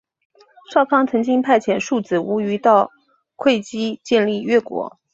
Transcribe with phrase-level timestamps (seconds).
[0.71, 2.89] 少康曾经派遣庶子无余到
[3.35, 4.99] 会稽建立越国。